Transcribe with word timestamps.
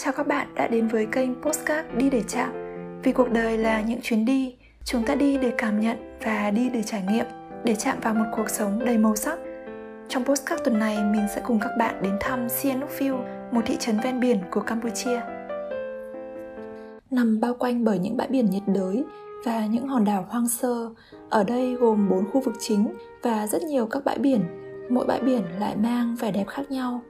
Chào 0.00 0.12
các 0.12 0.26
bạn 0.26 0.54
đã 0.54 0.68
đến 0.68 0.88
với 0.88 1.06
kênh 1.12 1.42
Postcard 1.42 1.88
Đi 1.96 2.10
để 2.10 2.22
chạm. 2.28 2.52
Vì 3.02 3.12
cuộc 3.12 3.30
đời 3.30 3.58
là 3.58 3.80
những 3.80 4.00
chuyến 4.02 4.24
đi, 4.24 4.56
Chúng 4.84 5.04
ta 5.04 5.14
đi 5.14 5.38
để 5.38 5.52
cảm 5.58 5.80
nhận 5.80 6.18
và 6.24 6.50
đi 6.50 6.68
để 6.68 6.82
trải 6.82 7.02
nghiệm, 7.10 7.26
Để 7.64 7.74
chạm 7.74 7.98
vào 8.02 8.14
một 8.14 8.24
cuộc 8.36 8.50
sống 8.50 8.84
đầy 8.84 8.98
màu 8.98 9.16
sắc. 9.16 9.38
Trong 10.08 10.24
Postcard 10.24 10.62
tuần 10.64 10.78
này, 10.78 10.98
mình 11.04 11.26
sẽ 11.34 11.40
cùng 11.44 11.60
các 11.60 11.70
bạn 11.78 12.02
đến 12.02 12.12
thăm 12.20 12.48
Sihanoukville 12.48 13.48
Một 13.52 13.60
thị 13.66 13.76
trấn 13.78 14.00
ven 14.04 14.20
biển 14.20 14.38
của 14.50 14.60
Campuchia. 14.60 15.20
Nằm 17.10 17.40
bao 17.40 17.54
quanh 17.54 17.84
bởi 17.84 17.98
những 17.98 18.16
bãi 18.16 18.28
biển 18.28 18.50
nhiệt 18.50 18.62
đới 18.66 19.04
và 19.44 19.66
những 19.66 19.88
hòn 19.88 20.04
đảo 20.04 20.26
hoang 20.28 20.48
sơ. 20.48 20.90
Ở 21.30 21.44
đây 21.44 21.74
gồm 21.74 22.08
4 22.08 22.30
khu 22.30 22.40
vực 22.40 22.54
chính 22.58 22.94
và 23.22 23.46
rất 23.46 23.62
nhiều 23.62 23.86
các 23.86 24.04
bãi 24.04 24.18
biển. 24.18 24.40
Mỗi 24.90 25.06
bãi 25.06 25.20
biển 25.20 25.42
lại 25.60 25.76
mang 25.76 26.16
vẻ 26.20 26.32
đẹp 26.32 26.46
khác 26.48 26.70
nhau. 26.70 27.00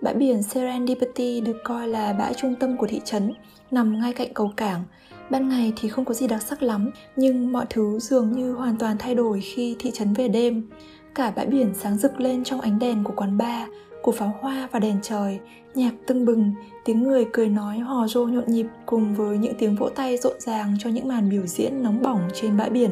Bãi 0.00 0.14
biển 0.14 0.42
Serendipity 0.42 1.40
được 1.40 1.56
coi 1.64 1.88
là 1.88 2.12
bãi 2.12 2.34
trung 2.34 2.54
tâm 2.54 2.76
của 2.76 2.86
thị 2.86 3.00
trấn, 3.04 3.32
nằm 3.70 4.00
ngay 4.00 4.12
cạnh 4.12 4.34
cầu 4.34 4.52
cảng. 4.56 4.84
Ban 5.30 5.48
ngày 5.48 5.72
thì 5.76 5.88
không 5.88 6.04
có 6.04 6.14
gì 6.14 6.26
đặc 6.26 6.42
sắc 6.42 6.62
lắm, 6.62 6.90
nhưng 7.16 7.52
mọi 7.52 7.66
thứ 7.70 7.98
dường 7.98 8.32
như 8.32 8.52
hoàn 8.52 8.76
toàn 8.76 8.96
thay 8.98 9.14
đổi 9.14 9.40
khi 9.40 9.76
thị 9.78 9.90
trấn 9.94 10.14
về 10.14 10.28
đêm. 10.28 10.68
Cả 11.14 11.30
bãi 11.30 11.46
biển 11.46 11.74
sáng 11.74 11.96
rực 11.96 12.20
lên 12.20 12.44
trong 12.44 12.60
ánh 12.60 12.78
đèn 12.78 13.04
của 13.04 13.12
quán 13.16 13.38
bar, 13.38 13.68
của 14.02 14.12
pháo 14.12 14.34
hoa 14.40 14.68
và 14.72 14.78
đèn 14.78 14.96
trời, 15.02 15.38
nhạc 15.74 15.92
tưng 16.06 16.24
bừng, 16.24 16.52
tiếng 16.84 17.02
người 17.02 17.26
cười 17.32 17.48
nói 17.48 17.78
hò 17.78 18.06
rô 18.06 18.26
nhộn 18.26 18.44
nhịp 18.46 18.66
cùng 18.86 19.14
với 19.14 19.38
những 19.38 19.54
tiếng 19.58 19.76
vỗ 19.76 19.88
tay 19.88 20.16
rộn 20.16 20.40
ràng 20.40 20.76
cho 20.78 20.90
những 20.90 21.08
màn 21.08 21.30
biểu 21.30 21.46
diễn 21.46 21.82
nóng 21.82 22.02
bỏng 22.02 22.20
trên 22.34 22.56
bãi 22.56 22.70
biển 22.70 22.90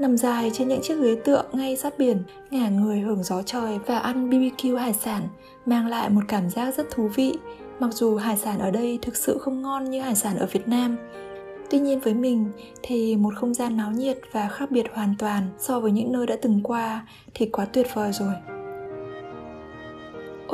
nằm 0.00 0.16
dài 0.16 0.50
trên 0.54 0.68
những 0.68 0.82
chiếc 0.82 0.94
ghế 1.02 1.16
tựa 1.24 1.42
ngay 1.52 1.76
sát 1.76 1.98
biển, 1.98 2.22
ngả 2.50 2.68
người 2.68 3.00
hưởng 3.00 3.22
gió 3.22 3.42
trời 3.42 3.78
và 3.86 3.98
ăn 3.98 4.30
BBQ 4.30 4.76
hải 4.76 4.92
sản, 4.92 5.22
mang 5.66 5.86
lại 5.86 6.10
một 6.10 6.22
cảm 6.28 6.50
giác 6.50 6.74
rất 6.76 6.90
thú 6.90 7.08
vị. 7.08 7.38
Mặc 7.80 7.90
dù 7.92 8.16
hải 8.16 8.36
sản 8.36 8.58
ở 8.58 8.70
đây 8.70 8.98
thực 9.02 9.16
sự 9.16 9.38
không 9.38 9.62
ngon 9.62 9.90
như 9.90 10.00
hải 10.00 10.14
sản 10.14 10.36
ở 10.36 10.46
Việt 10.46 10.68
Nam, 10.68 10.96
Tuy 11.70 11.78
nhiên 11.78 12.00
với 12.00 12.14
mình 12.14 12.50
thì 12.82 13.16
một 13.16 13.34
không 13.36 13.54
gian 13.54 13.76
náo 13.76 13.90
nhiệt 13.90 14.18
và 14.32 14.48
khác 14.48 14.70
biệt 14.70 14.86
hoàn 14.92 15.14
toàn 15.18 15.42
so 15.58 15.80
với 15.80 15.92
những 15.92 16.12
nơi 16.12 16.26
đã 16.26 16.36
từng 16.42 16.60
qua 16.62 17.06
thì 17.34 17.46
quá 17.46 17.64
tuyệt 17.64 17.86
vời 17.94 18.12
rồi. 18.12 18.34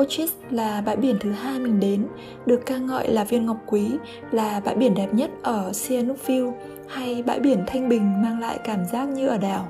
Ochis 0.03 0.31
là 0.51 0.81
bãi 0.85 0.95
biển 0.95 1.17
thứ 1.19 1.31
hai 1.31 1.59
mình 1.59 1.79
đến, 1.79 2.07
được 2.45 2.65
ca 2.65 2.77
ngợi 2.77 3.07
là 3.07 3.23
viên 3.23 3.45
ngọc 3.45 3.57
quý, 3.65 3.91
là 4.31 4.59
bãi 4.65 4.75
biển 4.75 4.93
đẹp 4.95 5.13
nhất 5.13 5.31
ở 5.43 5.73
Sihanoukville 5.73 6.51
hay 6.87 7.23
bãi 7.23 7.39
biển 7.39 7.63
thanh 7.67 7.89
bình 7.89 8.21
mang 8.21 8.39
lại 8.39 8.59
cảm 8.63 8.85
giác 8.85 9.07
như 9.07 9.27
ở 9.27 9.37
đảo. 9.37 9.67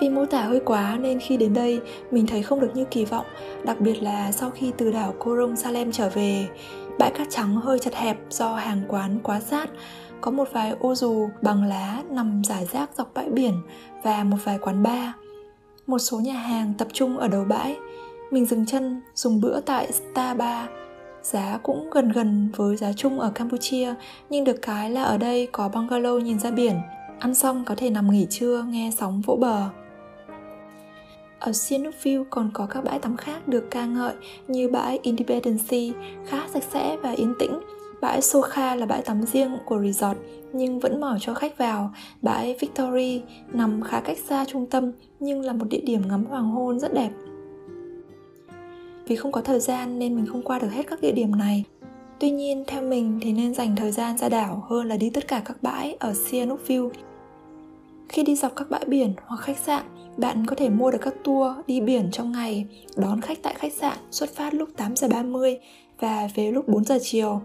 Vì 0.00 0.08
mô 0.08 0.26
tả 0.26 0.42
hơi 0.42 0.60
quá 0.64 0.96
nên 1.00 1.20
khi 1.20 1.36
đến 1.36 1.54
đây 1.54 1.80
mình 2.10 2.26
thấy 2.26 2.42
không 2.42 2.60
được 2.60 2.70
như 2.74 2.84
kỳ 2.84 3.04
vọng, 3.04 3.26
đặc 3.64 3.80
biệt 3.80 4.02
là 4.02 4.32
sau 4.32 4.50
khi 4.50 4.72
từ 4.76 4.92
đảo 4.92 5.14
Korong 5.18 5.56
Salem 5.56 5.92
trở 5.92 6.08
về. 6.08 6.48
Bãi 6.98 7.10
cát 7.10 7.26
trắng 7.30 7.56
hơi 7.56 7.78
chật 7.78 7.94
hẹp 7.94 8.16
do 8.30 8.54
hàng 8.54 8.82
quán 8.88 9.18
quá 9.22 9.40
sát, 9.40 9.70
có 10.20 10.30
một 10.30 10.48
vài 10.52 10.74
ô 10.80 10.94
dù 10.94 11.28
bằng 11.42 11.64
lá 11.64 12.02
nằm 12.10 12.42
rải 12.44 12.66
rác 12.72 12.90
dọc 12.98 13.10
bãi 13.14 13.30
biển 13.30 13.54
và 14.02 14.24
một 14.24 14.36
vài 14.44 14.58
quán 14.58 14.82
bar. 14.82 15.08
Một 15.86 15.98
số 15.98 16.20
nhà 16.20 16.34
hàng 16.34 16.72
tập 16.78 16.88
trung 16.92 17.18
ở 17.18 17.28
đầu 17.28 17.44
bãi. 17.44 17.76
Mình 18.30 18.46
dừng 18.46 18.66
chân 18.66 19.00
dùng 19.14 19.40
bữa 19.40 19.60
tại 19.60 19.92
Star 19.92 20.36
Bar 20.36 20.68
Giá 21.22 21.58
cũng 21.62 21.90
gần 21.90 22.12
gần 22.12 22.48
với 22.56 22.76
giá 22.76 22.92
chung 22.92 23.20
ở 23.20 23.30
Campuchia, 23.30 23.94
nhưng 24.30 24.44
được 24.44 24.62
cái 24.62 24.90
là 24.90 25.02
ở 25.02 25.18
đây 25.18 25.48
có 25.52 25.68
bungalow 25.68 26.18
nhìn 26.18 26.38
ra 26.38 26.50
biển. 26.50 26.80
Ăn 27.18 27.34
xong 27.34 27.64
có 27.66 27.74
thể 27.74 27.90
nằm 27.90 28.10
nghỉ 28.10 28.26
trưa 28.30 28.64
nghe 28.68 28.90
sóng 28.98 29.20
vỗ 29.26 29.36
bờ. 29.36 29.68
Ở 31.38 31.52
Sihanoukville 31.52 32.24
còn 32.30 32.50
có 32.52 32.66
các 32.66 32.84
bãi 32.84 32.98
tắm 32.98 33.16
khác 33.16 33.48
được 33.48 33.70
ca 33.70 33.86
ngợi 33.86 34.14
như 34.48 34.68
bãi 34.68 34.98
independence 35.02 35.98
khá 36.26 36.48
sạch 36.52 36.64
sẽ 36.72 36.96
và 36.96 37.10
yên 37.10 37.34
tĩnh, 37.38 37.60
bãi 38.00 38.22
Soka 38.22 38.74
là 38.74 38.86
bãi 38.86 39.02
tắm 39.02 39.22
riêng 39.22 39.58
của 39.64 39.82
resort 39.82 40.18
nhưng 40.52 40.80
vẫn 40.80 41.00
mở 41.00 41.18
cho 41.20 41.34
khách 41.34 41.58
vào, 41.58 41.92
bãi 42.22 42.56
Victory 42.60 43.22
nằm 43.52 43.82
khá 43.82 44.00
cách 44.00 44.18
xa 44.28 44.44
trung 44.44 44.66
tâm 44.66 44.92
nhưng 45.20 45.40
là 45.40 45.52
một 45.52 45.66
địa 45.70 45.80
điểm 45.80 46.02
ngắm 46.08 46.24
hoàng 46.24 46.50
hôn 46.50 46.80
rất 46.80 46.94
đẹp. 46.94 47.10
Vì 49.08 49.16
không 49.16 49.32
có 49.32 49.40
thời 49.40 49.60
gian 49.60 49.98
nên 49.98 50.16
mình 50.16 50.26
không 50.26 50.42
qua 50.42 50.58
được 50.58 50.68
hết 50.72 50.86
các 50.86 51.00
địa 51.00 51.12
điểm 51.12 51.36
này. 51.38 51.64
Tuy 52.20 52.30
nhiên, 52.30 52.64
theo 52.66 52.82
mình 52.82 53.18
thì 53.22 53.32
nên 53.32 53.54
dành 53.54 53.76
thời 53.76 53.92
gian 53.92 54.18
ra 54.18 54.28
đảo 54.28 54.64
hơn 54.68 54.88
là 54.88 54.96
đi 54.96 55.10
tất 55.10 55.28
cả 55.28 55.42
các 55.44 55.56
bãi 55.62 55.96
ở 55.98 56.14
Sihanoukville. 56.14 56.88
Khi 58.08 58.22
đi 58.22 58.36
dọc 58.36 58.56
các 58.56 58.70
bãi 58.70 58.84
biển 58.86 59.12
hoặc 59.26 59.40
khách 59.40 59.58
sạn, 59.58 59.82
bạn 60.16 60.46
có 60.46 60.56
thể 60.56 60.68
mua 60.68 60.90
được 60.90 60.98
các 61.02 61.14
tour 61.24 61.56
đi 61.66 61.80
biển 61.80 62.08
trong 62.12 62.32
ngày, 62.32 62.66
đón 62.96 63.20
khách 63.20 63.38
tại 63.42 63.54
khách 63.58 63.72
sạn 63.72 63.98
xuất 64.10 64.34
phát 64.34 64.54
lúc 64.54 64.68
8 64.76 64.96
giờ 64.96 65.08
30 65.08 65.58
và 66.00 66.28
về 66.34 66.50
lúc 66.52 66.68
4 66.68 66.84
giờ 66.84 66.98
chiều. 67.02 67.40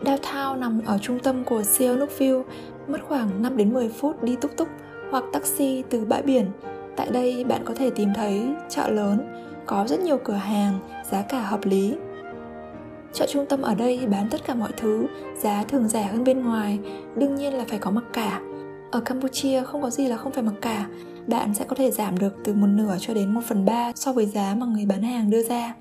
Downtown 0.00 0.58
nằm 0.58 0.80
ở 0.86 0.98
trung 0.98 1.18
tâm 1.18 1.44
của 1.44 1.62
Sihanoukville, 1.62 2.42
mất 2.88 2.98
khoảng 3.08 3.42
5 3.42 3.56
đến 3.56 3.72
10 3.72 3.88
phút 3.88 4.22
đi 4.22 4.36
túc 4.36 4.56
túc 4.56 4.68
hoặc 5.10 5.24
taxi 5.32 5.82
từ 5.90 6.04
bãi 6.04 6.22
biển 6.22 6.46
Tại 6.96 7.08
đây 7.12 7.44
bạn 7.44 7.62
có 7.64 7.74
thể 7.74 7.90
tìm 7.90 8.08
thấy 8.14 8.48
chợ 8.68 8.88
lớn, 8.88 9.26
có 9.66 9.84
rất 9.88 10.00
nhiều 10.00 10.18
cửa 10.24 10.32
hàng, 10.32 10.78
giá 11.10 11.22
cả 11.22 11.42
hợp 11.42 11.60
lý. 11.64 11.94
Chợ 13.12 13.26
trung 13.28 13.46
tâm 13.48 13.62
ở 13.62 13.74
đây 13.74 14.06
bán 14.06 14.28
tất 14.30 14.44
cả 14.46 14.54
mọi 14.54 14.70
thứ, 14.76 15.06
giá 15.38 15.64
thường 15.68 15.88
rẻ 15.88 16.02
hơn 16.02 16.24
bên 16.24 16.44
ngoài, 16.44 16.78
đương 17.16 17.34
nhiên 17.34 17.54
là 17.54 17.64
phải 17.68 17.78
có 17.78 17.90
mặc 17.90 18.04
cả. 18.12 18.40
Ở 18.90 19.00
Campuchia 19.00 19.62
không 19.62 19.82
có 19.82 19.90
gì 19.90 20.06
là 20.06 20.16
không 20.16 20.32
phải 20.32 20.42
mặc 20.42 20.54
cả, 20.60 20.86
bạn 21.26 21.54
sẽ 21.54 21.64
có 21.64 21.76
thể 21.76 21.90
giảm 21.90 22.18
được 22.18 22.36
từ 22.44 22.54
một 22.54 22.66
nửa 22.66 22.96
cho 23.00 23.14
đến 23.14 23.34
một 23.34 23.40
phần 23.48 23.64
ba 23.64 23.92
so 23.94 24.12
với 24.12 24.26
giá 24.26 24.54
mà 24.58 24.66
người 24.66 24.86
bán 24.86 25.02
hàng 25.02 25.30
đưa 25.30 25.42
ra. 25.42 25.74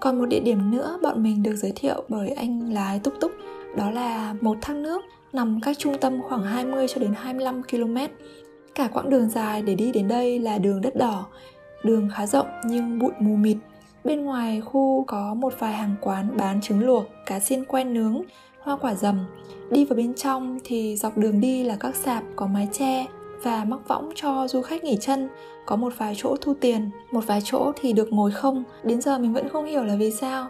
Còn 0.00 0.18
một 0.18 0.26
địa 0.26 0.40
điểm 0.40 0.70
nữa 0.70 0.98
bọn 1.02 1.22
mình 1.22 1.42
được 1.42 1.56
giới 1.56 1.72
thiệu 1.76 2.04
bởi 2.08 2.30
anh 2.30 2.72
lái 2.72 2.98
túc 2.98 3.14
túc 3.20 3.32
đó 3.76 3.90
là 3.90 4.34
một 4.40 4.58
thác 4.60 4.76
nước 4.76 5.02
nằm 5.32 5.60
cách 5.60 5.78
trung 5.78 5.98
tâm 6.00 6.22
khoảng 6.22 6.42
20 6.42 6.86
cho 6.88 7.00
đến 7.00 7.12
25 7.16 7.62
km 7.62 7.96
Cả 8.74 8.88
quãng 8.92 9.10
đường 9.10 9.28
dài 9.28 9.62
để 9.62 9.74
đi 9.74 9.92
đến 9.92 10.08
đây 10.08 10.38
là 10.38 10.58
đường 10.58 10.80
đất 10.80 10.96
đỏ, 10.96 11.26
đường 11.84 12.08
khá 12.14 12.26
rộng 12.26 12.46
nhưng 12.64 12.98
bụi 12.98 13.12
mù 13.18 13.36
mịt. 13.36 13.56
Bên 14.04 14.24
ngoài 14.24 14.60
khu 14.60 15.04
có 15.06 15.34
một 15.34 15.52
vài 15.58 15.72
hàng 15.72 15.94
quán 16.00 16.36
bán 16.36 16.60
trứng 16.60 16.80
luộc, 16.80 17.04
cá 17.26 17.40
xiên 17.40 17.64
quen 17.64 17.94
nướng, 17.94 18.22
hoa 18.60 18.76
quả 18.76 18.94
dầm. 18.94 19.26
Đi 19.70 19.84
vào 19.84 19.96
bên 19.96 20.14
trong 20.14 20.58
thì 20.64 20.96
dọc 20.96 21.18
đường 21.18 21.40
đi 21.40 21.64
là 21.64 21.76
các 21.80 21.96
sạp 21.96 22.24
có 22.36 22.46
mái 22.46 22.68
che 22.72 23.06
và 23.42 23.64
mắc 23.64 23.88
võng 23.88 24.12
cho 24.14 24.48
du 24.48 24.62
khách 24.62 24.84
nghỉ 24.84 24.96
chân. 25.00 25.28
Có 25.66 25.76
một 25.76 25.92
vài 25.98 26.14
chỗ 26.16 26.36
thu 26.40 26.54
tiền, 26.60 26.90
một 27.10 27.26
vài 27.26 27.40
chỗ 27.44 27.72
thì 27.80 27.92
được 27.92 28.12
ngồi 28.12 28.30
không. 28.30 28.64
Đến 28.84 29.00
giờ 29.00 29.18
mình 29.18 29.32
vẫn 29.32 29.48
không 29.48 29.66
hiểu 29.66 29.84
là 29.84 29.96
vì 29.96 30.10
sao. 30.10 30.48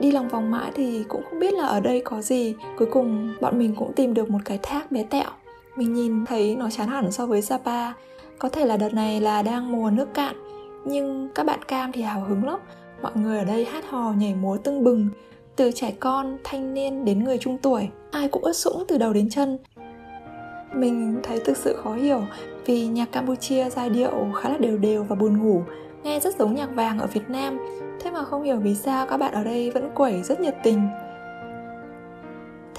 Đi 0.00 0.12
lòng 0.12 0.28
vòng 0.28 0.50
mãi 0.50 0.70
thì 0.74 1.04
cũng 1.08 1.22
không 1.30 1.38
biết 1.40 1.54
là 1.54 1.66
ở 1.66 1.80
đây 1.80 2.02
có 2.04 2.22
gì. 2.22 2.54
Cuối 2.78 2.88
cùng 2.92 3.34
bọn 3.40 3.58
mình 3.58 3.74
cũng 3.76 3.92
tìm 3.92 4.14
được 4.14 4.30
một 4.30 4.38
cái 4.44 4.58
thác 4.62 4.92
bé 4.92 5.02
tẹo 5.02 5.30
mình 5.76 5.92
nhìn 5.92 6.24
thấy 6.26 6.56
nó 6.56 6.70
chán 6.70 6.88
hẳn 6.88 7.12
so 7.12 7.26
với 7.26 7.42
Sapa. 7.42 7.92
Có 8.38 8.48
thể 8.48 8.66
là 8.66 8.76
đợt 8.76 8.94
này 8.94 9.20
là 9.20 9.42
đang 9.42 9.72
mùa 9.72 9.90
nước 9.90 10.14
cạn 10.14 10.36
Nhưng 10.84 11.28
các 11.34 11.46
bạn 11.46 11.62
cam 11.62 11.92
thì 11.92 12.02
hào 12.02 12.24
hứng 12.24 12.44
lắm. 12.44 12.58
Mọi 13.02 13.12
người 13.14 13.38
ở 13.38 13.44
đây 13.44 13.64
hát 13.64 13.84
hò 13.88 14.12
nhảy 14.12 14.34
múa 14.34 14.56
tưng 14.56 14.84
bừng 14.84 15.08
Từ 15.56 15.70
trẻ 15.74 15.92
con, 16.00 16.38
thanh 16.44 16.74
niên 16.74 17.04
đến 17.04 17.24
người 17.24 17.38
trung 17.38 17.58
tuổi. 17.62 17.88
Ai 18.10 18.28
cũng 18.28 18.44
ướt 18.44 18.56
sũng 18.56 18.84
từ 18.88 18.98
đầu 18.98 19.12
đến 19.12 19.30
chân. 19.30 19.58
Mình 20.74 21.20
thấy 21.22 21.40
thực 21.44 21.56
sự 21.56 21.76
khó 21.82 21.94
hiểu 21.94 22.22
Vì 22.66 22.86
nhạc 22.86 23.12
Campuchia 23.12 23.70
giai 23.70 23.90
điệu 23.90 24.32
khá 24.34 24.48
là 24.48 24.58
đều 24.58 24.78
đều 24.78 25.02
và 25.04 25.16
buồn 25.16 25.38
ngủ 25.42 25.62
Nghe 26.02 26.20
rất 26.20 26.36
giống 26.38 26.54
nhạc 26.54 26.74
vàng 26.74 26.98
ở 26.98 27.06
Việt 27.06 27.28
Nam. 27.30 27.58
Thế 28.00 28.10
mà 28.10 28.24
không 28.24 28.42
hiểu 28.42 28.56
vì 28.56 28.74
sao 28.74 29.06
các 29.06 29.16
bạn 29.16 29.32
ở 29.32 29.44
đây 29.44 29.70
vẫn 29.70 29.90
quẩy 29.94 30.22
rất 30.22 30.40
nhiệt 30.40 30.54
tình. 30.62 30.88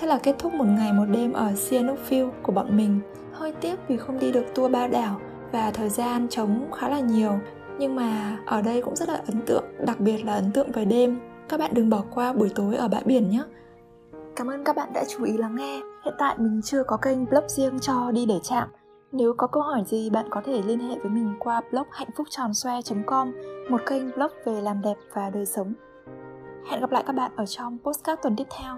Thế 0.02 0.08
là 0.08 0.20
kết 0.24 0.36
thúc 0.40 0.54
một 0.54 0.66
ngày 0.66 0.94
một 0.94 1.06
đêm 1.06 1.34
ở 1.34 1.54
Sihanoukville 1.56 2.30
của 2.44 2.52
bọn 2.52 2.78
mình. 2.78 3.00
Hơi 3.34 3.52
tiếc 3.52 3.80
vì 3.88 3.98
không 3.98 4.20
đi 4.20 4.32
được 4.32 4.46
tour 4.56 4.72
ba 4.72 4.88
đảo 4.88 5.20
và 5.52 5.72
thời 5.72 5.90
gian 5.90 6.28
trống 6.30 6.72
khá 6.72 6.90
là 6.90 7.00
nhiều. 7.00 7.32
Nhưng 7.80 7.96
mà 7.96 8.38
ở 8.46 8.62
đây 8.62 8.82
cũng 8.82 8.96
rất 8.96 9.10
là 9.10 9.22
ấn 9.28 9.42
tượng, 9.46 9.64
đặc 9.86 10.00
biệt 10.00 10.26
là 10.26 10.34
ấn 10.34 10.52
tượng 10.52 10.72
về 10.72 10.86
đêm. 10.86 11.20
Các 11.50 11.60
bạn 11.60 11.72
đừng 11.74 11.90
bỏ 11.90 12.04
qua 12.14 12.34
buổi 12.34 12.52
tối 12.56 12.76
ở 12.76 12.88
bãi 12.88 13.04
biển 13.06 13.30
nhé. 13.30 13.44
Cảm 14.36 14.48
ơn 14.48 14.64
các 14.64 14.76
bạn 14.76 14.94
đã 14.94 15.04
chú 15.08 15.24
ý 15.24 15.38
lắng 15.38 15.56
nghe. 15.56 15.80
Hiện 16.06 16.14
tại 16.18 16.36
mình 16.38 16.62
chưa 16.64 16.84
có 16.84 16.98
kênh 16.98 17.26
blog 17.26 17.48
riêng 17.48 17.80
cho 17.80 18.12
đi 18.12 18.26
để 18.26 18.40
chạm. 18.44 18.68
Nếu 19.12 19.34
có 19.38 19.48
câu 19.48 19.64
hỏi 19.64 19.84
gì 19.88 20.10
bạn 20.10 20.26
có 20.30 20.42
thể 20.46 20.62
liên 20.66 20.80
hệ 20.80 20.96
với 21.00 21.10
mình 21.10 21.34
qua 21.40 21.62
blog 21.72 21.88
hạnh 21.92 22.10
phúc 22.18 22.28
tròn 22.30 22.54
xoe.com, 22.54 23.32
một 23.70 23.82
kênh 23.86 24.12
blog 24.16 24.32
về 24.46 24.62
làm 24.62 24.82
đẹp 24.82 24.96
và 25.14 25.30
đời 25.30 25.46
sống. 25.46 25.74
Hẹn 26.70 26.82
gặp 26.82 26.92
lại 26.92 27.04
các 27.08 27.14
bạn 27.14 27.32
ở 27.36 27.46
trong 27.46 27.78
postcard 27.84 28.22
tuần 28.22 28.36
tiếp 28.36 28.48
theo. 28.60 28.78